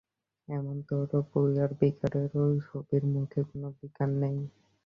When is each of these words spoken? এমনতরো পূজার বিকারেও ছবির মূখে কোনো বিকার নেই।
এমনতরো 0.47 1.17
পূজার 1.31 1.69
বিকারেও 1.79 2.27
ছবির 2.65 3.03
মূখে 3.13 3.41
কোনো 3.49 3.67
বিকার 3.77 4.09
নেই। 4.21 4.37